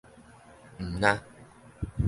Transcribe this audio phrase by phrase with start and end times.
[0.79, 1.21] 毋但